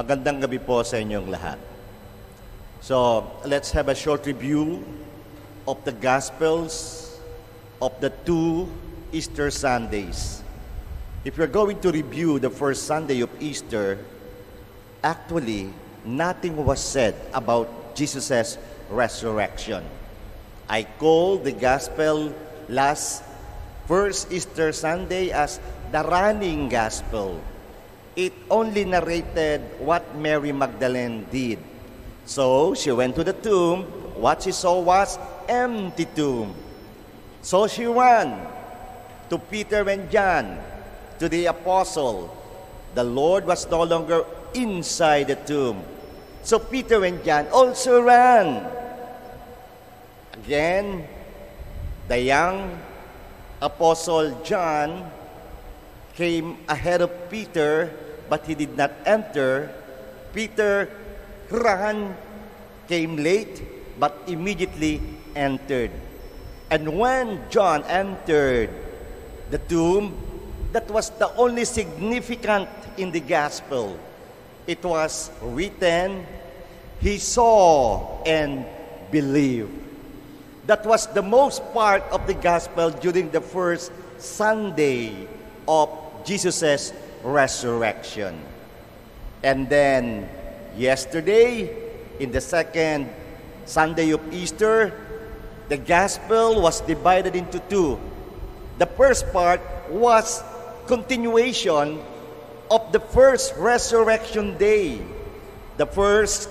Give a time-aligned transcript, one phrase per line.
[0.00, 1.60] Magandang gabi po sa inyong lahat.
[2.80, 4.80] So, let's have a short review
[5.68, 7.04] of the Gospels
[7.84, 8.64] of the two
[9.12, 10.40] Easter Sundays.
[11.20, 14.00] If you're going to review the first Sunday of Easter,
[15.04, 15.68] actually,
[16.08, 18.56] nothing was said about Jesus'
[18.88, 19.84] resurrection.
[20.64, 22.32] I call the Gospel
[22.72, 23.20] last
[23.84, 25.60] first Easter Sunday as
[25.92, 27.36] the running Gospel.
[28.20, 31.56] It only narrated what Mary Magdalene did.
[32.28, 33.88] So she went to the tomb.
[34.20, 35.16] What she saw was
[35.48, 36.52] empty tomb.
[37.40, 38.44] So she ran
[39.32, 40.60] to Peter and John,
[41.16, 42.28] to the apostle.
[42.92, 45.80] The Lord was no longer inside the tomb.
[46.44, 48.68] So Peter and John also ran.
[50.36, 51.08] Again,
[52.04, 52.84] the young
[53.64, 55.08] apostle John
[56.12, 57.88] came ahead of Peter,
[58.30, 59.74] but he did not enter.
[60.32, 60.88] Peter
[61.50, 62.14] ran,
[62.86, 63.60] came late,
[63.98, 65.02] but immediately
[65.34, 65.90] entered.
[66.70, 68.70] And when John entered
[69.50, 70.14] the tomb,
[70.70, 73.98] that was the only significant in the gospel.
[74.66, 76.24] It was written,
[77.02, 78.64] He saw and
[79.10, 79.74] believed.
[80.70, 85.26] That was the most part of the gospel during the first Sunday
[85.66, 85.90] of
[86.24, 86.92] Jesus'
[87.22, 88.40] resurrection.
[89.42, 90.28] And then
[90.76, 91.70] yesterday,
[92.18, 93.08] in the second
[93.64, 94.92] Sunday of Easter,
[95.68, 97.98] the gospel was divided into two.
[98.78, 100.42] The first part was
[100.86, 102.02] continuation
[102.70, 105.00] of the first resurrection day.
[105.76, 106.48] The first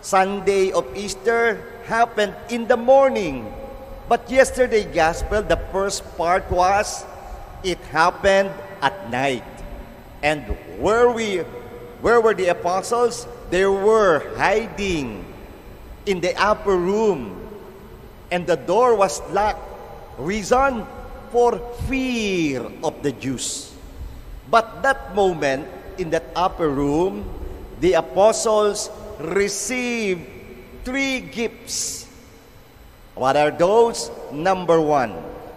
[0.00, 3.52] Sunday of Easter happened in the morning.
[4.08, 7.04] But yesterday gospel, the first part was
[7.64, 8.52] it happened
[8.82, 9.53] at night.
[10.24, 11.44] And where we
[12.00, 13.28] where were the apostles?
[13.52, 15.24] They were hiding
[16.08, 17.36] in the upper room.
[18.32, 19.60] And the door was locked.
[20.16, 20.88] Reason
[21.28, 23.72] for fear of the Jews.
[24.50, 25.68] But that moment
[25.98, 27.28] in that upper room,
[27.80, 28.88] the apostles
[29.20, 30.24] received
[30.84, 32.08] three gifts.
[33.14, 34.10] What are those?
[34.32, 35.14] Number one,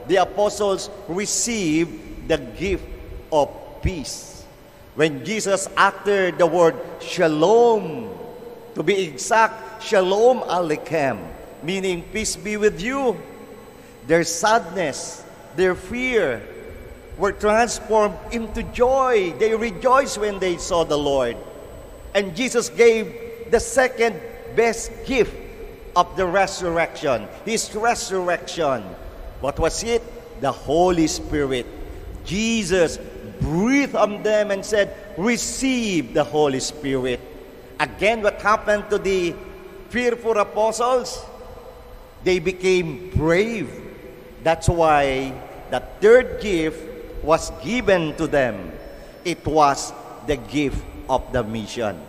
[0.08, 2.86] the apostles received the gift
[3.32, 3.50] of
[3.82, 4.37] peace.
[4.98, 6.74] When Jesus uttered the word
[7.06, 8.10] shalom,
[8.74, 11.22] to be exact, shalom aleichem,
[11.62, 13.16] meaning peace be with you,
[14.08, 15.24] their sadness,
[15.56, 16.42] their fear
[17.16, 19.38] were transformed into joy.
[19.38, 21.38] They rejoiced when they saw the Lord.
[22.16, 24.20] And Jesus gave the second
[24.56, 25.38] best gift
[25.96, 28.82] of the resurrection, His resurrection.
[29.42, 30.02] What was it?
[30.42, 31.68] The Holy Spirit.
[32.26, 32.98] Jesus
[33.40, 37.20] breathed on them and said, Receive the Holy Spirit.
[37.80, 39.36] Again, what happened to the
[39.90, 41.24] fearful apostles?
[42.24, 43.70] They became brave.
[44.44, 45.34] That's why
[45.70, 48.72] the third gift was given to them.
[49.26, 49.94] It was
[50.26, 52.00] the gift of the mission.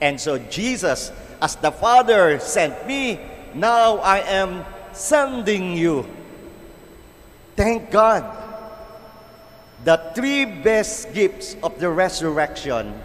[0.00, 3.20] And so Jesus, as the Father sent me,
[3.54, 6.06] now I am sending you.
[7.56, 8.43] Thank God.
[9.84, 12.96] The three best gifts of the resurrection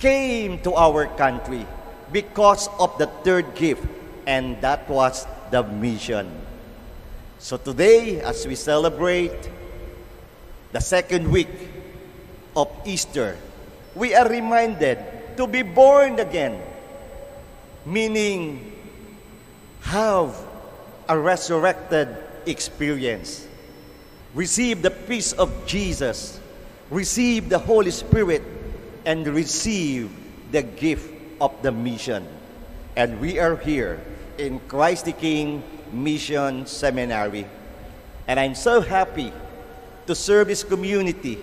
[0.00, 1.66] came to our country
[2.10, 3.84] because of the third gift,
[4.26, 6.32] and that was the mission.
[7.38, 9.36] So today, as we celebrate
[10.72, 11.52] the second week
[12.56, 13.36] of Easter,
[13.94, 14.96] we are reminded
[15.36, 16.56] to be born again,
[17.84, 18.72] meaning
[19.82, 20.32] have
[21.06, 22.08] a resurrected
[22.46, 23.46] experience.
[24.34, 26.40] Receive the peace of Jesus,
[26.90, 28.42] receive the Holy Spirit,
[29.06, 30.10] and receive
[30.50, 31.06] the gift
[31.40, 32.26] of the mission.
[32.96, 34.02] And we are here
[34.36, 35.62] in Christ the King
[35.92, 37.46] Mission Seminary.
[38.26, 39.32] And I'm so happy
[40.06, 41.38] to serve this community.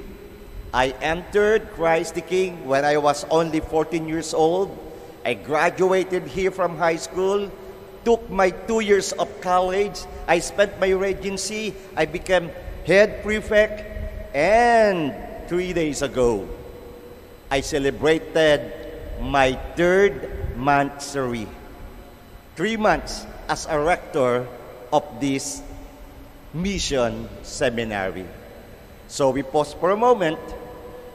[0.74, 4.72] I entered Christ the King when I was only 14 years old.
[5.24, 7.52] I graduated here from high school,
[8.04, 9.96] took my two years of college.
[10.28, 11.74] I spent my regency.
[11.96, 12.52] I became
[12.86, 13.88] head prefect.
[14.36, 15.14] And
[15.48, 16.48] three days ago,
[17.50, 18.72] I celebrated
[19.20, 21.48] my third monthsary.
[22.56, 24.48] Three months as a rector
[24.94, 25.62] of this
[26.54, 28.26] mission seminary.
[29.08, 30.40] So we pause for a moment.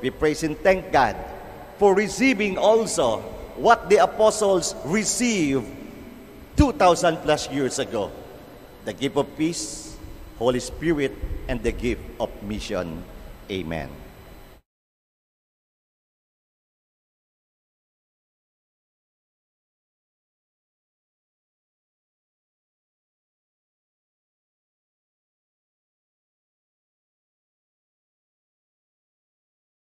[0.02, 1.16] We praise and thank God
[1.78, 3.20] for receiving also
[3.56, 5.64] what the apostles received
[6.56, 8.12] 2,000 plus years ago
[8.86, 9.95] the gift of peace,
[10.38, 11.12] Holy Spirit,
[11.48, 13.02] and the gift of mission.
[13.50, 14.05] Amen.